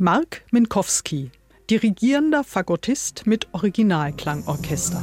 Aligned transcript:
Mark 0.00 0.44
Minkowski, 0.52 1.32
dirigierender 1.68 2.44
Fagottist 2.44 3.26
mit 3.26 3.48
Originalklangorchester. 3.50 5.02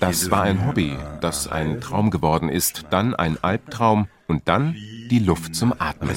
Das 0.00 0.30
war 0.32 0.42
ein 0.42 0.66
Hobby, 0.66 0.96
das 1.20 1.46
ein 1.46 1.80
Traum 1.80 2.10
geworden 2.10 2.48
ist, 2.48 2.86
dann 2.90 3.14
ein 3.14 3.38
Albtraum 3.44 4.08
und 4.26 4.48
dann 4.48 4.74
die 5.08 5.20
Luft 5.20 5.54
zum 5.54 5.72
Atmen. 5.78 6.10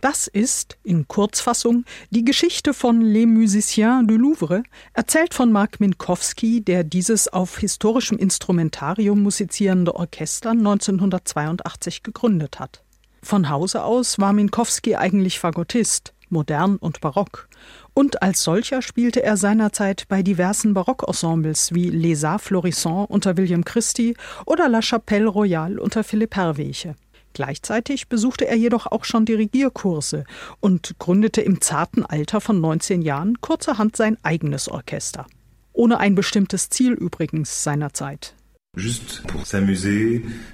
Das 0.00 0.28
ist, 0.28 0.78
in 0.82 1.08
Kurzfassung, 1.08 1.84
die 2.08 2.24
Geschichte 2.24 2.72
von 2.72 3.02
Les 3.02 3.26
Musiciens 3.26 4.06
du 4.06 4.16
Louvre, 4.16 4.62
erzählt 4.94 5.34
von 5.34 5.52
Mark 5.52 5.78
Minkowski, 5.78 6.62
der 6.62 6.84
dieses 6.84 7.28
auf 7.28 7.58
historischem 7.58 8.16
Instrumentarium 8.16 9.22
musizierende 9.22 9.94
Orchester 9.94 10.50
1982 10.52 12.02
gegründet 12.02 12.58
hat. 12.58 12.82
Von 13.22 13.50
Hause 13.50 13.84
aus 13.84 14.18
war 14.18 14.32
Minkowski 14.32 14.96
eigentlich 14.96 15.38
Fagottist, 15.38 16.14
modern 16.30 16.76
und 16.76 17.02
barock. 17.02 17.48
Und 17.92 18.22
als 18.22 18.42
solcher 18.42 18.80
spielte 18.80 19.22
er 19.22 19.36
seinerzeit 19.36 20.04
bei 20.08 20.22
diversen 20.22 20.72
Barockensembles 20.72 21.74
wie 21.74 21.90
Les 21.90 22.24
Arts 22.24 22.44
Florissants 22.44 23.10
unter 23.10 23.36
William 23.36 23.66
Christie 23.66 24.16
oder 24.46 24.70
La 24.70 24.80
Chapelle 24.80 25.28
Royale 25.28 25.78
unter 25.78 26.04
Philipp 26.04 26.36
Herrweche. 26.36 26.94
Gleichzeitig 27.32 28.08
besuchte 28.08 28.46
er 28.46 28.56
jedoch 28.56 28.86
auch 28.86 29.04
schon 29.04 29.24
Dirigierkurse 29.24 30.24
und 30.60 30.98
gründete 30.98 31.40
im 31.40 31.60
zarten 31.60 32.04
Alter 32.04 32.40
von 32.40 32.60
19 32.60 33.02
Jahren 33.02 33.40
kurzerhand 33.40 33.96
sein 33.96 34.18
eigenes 34.22 34.68
Orchester. 34.68 35.26
Ohne 35.72 35.98
ein 35.98 36.14
bestimmtes 36.14 36.68
Ziel 36.68 36.92
übrigens 36.92 37.62
seinerzeit. 37.62 38.34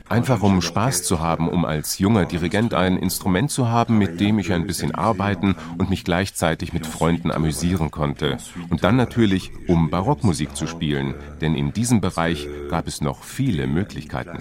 Einfach 0.08 0.42
um 0.42 0.62
Spaß 0.62 1.02
zu 1.02 1.20
haben, 1.20 1.50
um 1.50 1.66
als 1.66 1.98
junger 1.98 2.24
Dirigent 2.24 2.72
ein 2.72 2.96
Instrument 2.96 3.50
zu 3.50 3.68
haben, 3.68 3.98
mit 3.98 4.20
dem 4.20 4.38
ich 4.38 4.54
ein 4.54 4.66
bisschen 4.66 4.94
arbeiten 4.94 5.54
und 5.76 5.90
mich 5.90 6.02
gleichzeitig 6.02 6.72
mit 6.72 6.86
Freunden 6.86 7.30
amüsieren 7.30 7.90
konnte. 7.90 8.38
Und 8.70 8.84
dann 8.84 8.96
natürlich, 8.96 9.52
um 9.66 9.90
Barockmusik 9.90 10.56
zu 10.56 10.66
spielen, 10.66 11.14
denn 11.42 11.54
in 11.54 11.74
diesem 11.74 12.00
Bereich 12.00 12.48
gab 12.70 12.86
es 12.86 13.02
noch 13.02 13.22
viele 13.22 13.66
Möglichkeiten. 13.66 14.38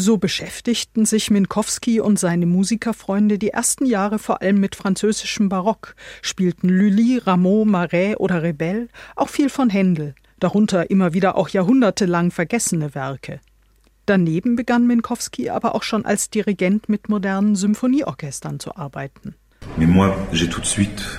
So 0.00 0.16
beschäftigten 0.16 1.06
sich 1.06 1.28
Minkowski 1.28 1.98
und 1.98 2.20
seine 2.20 2.46
Musikerfreunde 2.46 3.36
die 3.36 3.48
ersten 3.48 3.84
Jahre 3.84 4.20
vor 4.20 4.42
allem 4.42 4.60
mit 4.60 4.76
französischem 4.76 5.48
Barock, 5.48 5.96
spielten 6.22 6.68
Lully, 6.68 7.18
Rameau, 7.18 7.64
Marais 7.64 8.14
oder 8.16 8.44
Rebell, 8.44 8.90
auch 9.16 9.28
viel 9.28 9.48
von 9.48 9.70
Händel, 9.70 10.14
darunter 10.38 10.88
immer 10.88 11.14
wieder 11.14 11.36
auch 11.36 11.48
jahrhundertelang 11.48 12.30
vergessene 12.30 12.94
Werke. 12.94 13.40
Daneben 14.06 14.54
begann 14.54 14.86
Minkowski 14.86 15.50
aber 15.50 15.74
auch 15.74 15.82
schon 15.82 16.04
als 16.04 16.30
Dirigent 16.30 16.88
mit 16.88 17.08
modernen 17.08 17.56
Symphonieorchestern 17.56 18.60
zu 18.60 18.76
arbeiten. 18.76 19.34
Mais 19.76 19.88
moi, 19.88 20.14
j'ai 20.30 20.48
tout 20.48 20.60
de 20.60 20.68
suite 20.68 21.18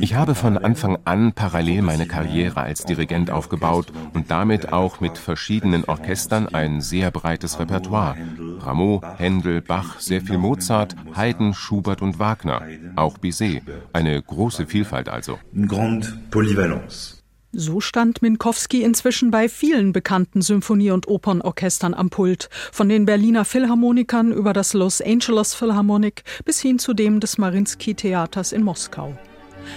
ich 0.00 0.14
habe 0.14 0.34
von 0.34 0.56
Anfang 0.56 0.98
an 1.04 1.32
parallel 1.32 1.82
meine 1.82 2.06
Karriere 2.06 2.60
als 2.60 2.84
Dirigent 2.84 3.30
aufgebaut 3.30 3.92
und 4.14 4.30
damit 4.30 4.72
auch 4.72 5.00
mit 5.00 5.18
verschiedenen 5.18 5.84
Orchestern 5.84 6.46
ein 6.46 6.80
sehr 6.80 7.10
breites 7.10 7.58
Repertoire. 7.58 8.16
Rameau, 8.60 9.02
Händel, 9.16 9.62
Bach, 9.62 9.98
sehr 9.98 10.20
viel 10.20 10.38
Mozart, 10.38 10.94
Haydn, 11.16 11.54
Schubert 11.54 12.02
und 12.02 12.20
Wagner, 12.20 12.62
auch 12.94 13.18
Bizet. 13.18 13.62
Eine 13.92 14.22
große 14.22 14.66
Vielfalt 14.66 15.08
also. 15.08 15.38
Une 15.52 15.66
grande 15.66 16.06
polyvalence. 16.30 17.21
So 17.54 17.80
stand 17.82 18.22
Minkowski 18.22 18.82
inzwischen 18.82 19.30
bei 19.30 19.46
vielen 19.46 19.92
bekannten 19.92 20.40
Symphonie- 20.40 20.90
und 20.90 21.06
Opernorchestern 21.06 21.92
am 21.92 22.08
Pult, 22.08 22.48
von 22.72 22.88
den 22.88 23.04
Berliner 23.04 23.44
Philharmonikern 23.44 24.32
über 24.32 24.54
das 24.54 24.72
Los 24.72 25.02
Angeles 25.02 25.52
Philharmonic 25.52 26.24
bis 26.46 26.60
hin 26.60 26.78
zu 26.78 26.94
dem 26.94 27.20
des 27.20 27.36
Marinsky-Theaters 27.36 28.52
in 28.52 28.62
Moskau. 28.62 29.14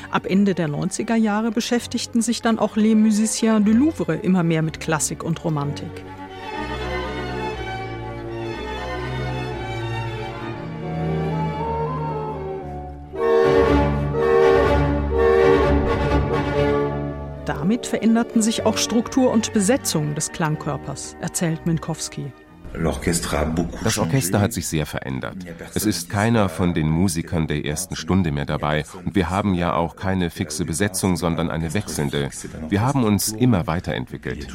Ab 0.10 0.26
Ende 0.26 0.56
der 0.56 0.70
90er 0.70 1.16
Jahre 1.16 1.52
beschäftigten 1.52 2.22
sich 2.22 2.42
dann 2.42 2.60
auch 2.60 2.78
Les 2.78 2.96
Musiciens 2.96 3.66
du 3.66 3.74
Louvre 3.74 4.16
immer 4.16 4.44
mehr 4.44 4.62
mit 4.62 4.80
Klassik 4.80 5.22
und 5.22 5.44
Romantik. 5.44 5.92
Damit 17.66 17.88
veränderten 17.88 18.44
sich 18.44 18.64
auch 18.64 18.78
Struktur 18.78 19.32
und 19.32 19.52
Besetzung 19.52 20.14
des 20.14 20.32
Klangkörpers, 20.32 21.18
erzählt 21.20 21.66
Minkowski. 21.66 22.32
Das 23.84 23.98
Orchester 23.98 24.40
hat 24.40 24.54
sich 24.54 24.68
sehr 24.68 24.86
verändert. 24.86 25.38
Es 25.74 25.84
ist 25.84 26.08
keiner 26.12 26.48
von 26.48 26.76
den 26.76 26.88
Musikern 26.88 27.48
der 27.48 27.66
ersten 27.66 27.96
Stunde 27.96 28.32
mehr 28.32 28.46
dabei 28.46 28.86
und 29.04 29.16
wir 29.16 29.32
haben 29.32 29.56
ja 29.56 29.74
auch 29.74 29.96
keine 29.96 30.30
fixe 30.30 30.64
Besetzung, 30.64 31.18
sondern 31.18 31.50
eine 31.50 31.74
wechselnde. 31.74 32.30
Wir 32.70 32.82
haben 32.82 33.04
uns 33.04 33.30
immer 33.30 33.66
weiterentwickelt. 33.66 34.48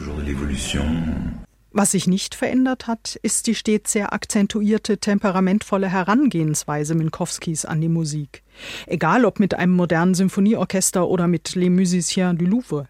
Was 1.72 1.90
sich 1.90 2.06
nicht 2.06 2.36
verändert 2.36 2.86
hat, 2.86 3.18
ist 3.22 3.48
die 3.48 3.56
stets 3.56 3.90
sehr 3.90 4.12
akzentuierte, 4.12 4.98
temperamentvolle 4.98 5.88
Herangehensweise 5.88 6.94
Minkowskis 6.94 7.64
an 7.64 7.80
die 7.80 7.88
Musik. 7.88 8.44
Egal 8.86 9.24
ob 9.24 9.40
mit 9.40 9.54
einem 9.54 9.72
modernen 9.72 10.14
Symphonieorchester 10.14 11.08
oder 11.08 11.26
mit 11.26 11.56
Les 11.56 11.70
Musiciens 11.70 12.38
du 12.38 12.44
Louvre. 12.44 12.86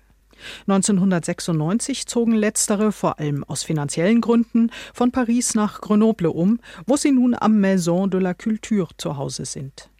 1996 0.67 2.07
zogen 2.07 2.35
letztere, 2.35 2.93
vor 2.93 3.19
allem 3.19 3.45
aus 3.45 3.63
finanziellen 3.63 4.21
Gründen, 4.21 4.71
von 4.95 5.11
Paris 5.11 5.55
nach 5.55 5.81
Grenoble 5.81 6.31
um, 6.31 6.61
wo 6.87 6.97
sie 6.97 7.13
nun 7.13 7.35
am 7.39 7.61
Maison 7.61 8.11
de 8.11 8.21
la 8.21 8.35
Culture 8.35 8.89
zu 8.97 9.17
Hause 9.17 9.45
sind. 9.45 9.91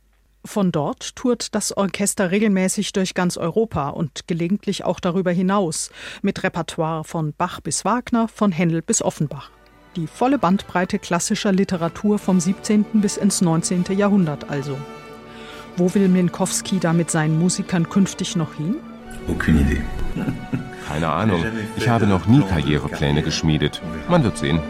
Von 0.45 0.73
dort 0.73 1.17
tourt 1.17 1.55
das 1.55 1.77
Orchester 1.77 2.31
regelmäßig 2.31 2.93
durch 2.93 3.13
ganz 3.13 3.37
Europa 3.37 3.91
und 3.91 4.27
gelegentlich 4.27 4.85
auch 4.85 4.99
darüber 4.99 5.33
hinaus, 5.33 5.91
mit 6.23 6.43
Repertoire 6.43 7.05
von 7.05 7.35
Bach 7.37 7.61
bis 7.61 7.85
Wagner, 7.85 8.27
von 8.27 8.51
Händel 8.51 8.81
bis 8.81 9.03
Offenbach. 9.03 9.51
Die 9.97 10.07
volle 10.07 10.39
Bandbreite 10.39 10.99
klassischer 10.99 11.53
Literatur 11.53 12.19
vom 12.19 12.41
17. 12.41 12.85
bis 12.95 13.17
ins 13.17 13.43
19. 13.43 13.85
Jahrhundert 13.97 14.49
also. 14.49 14.79
Wo 15.77 15.93
will 15.95 16.09
Minkowski 16.09 16.79
da 16.79 16.93
mit 16.93 17.11
seinen 17.11 17.39
Musikern 17.39 17.89
künftig 17.89 18.37
noch 18.37 18.55
hin? 18.55 18.77
Keine 20.89 21.09
Ahnung. 21.09 21.45
Ich 21.77 21.89
habe 21.89 22.07
noch 22.07 22.27
nie 22.27 22.43
Karrierepläne 22.43 23.23
geschmiedet. 23.23 23.81
Man 24.09 24.25
wird 24.25 24.39
sehen. 24.39 24.61